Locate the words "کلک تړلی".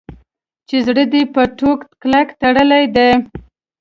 2.01-2.85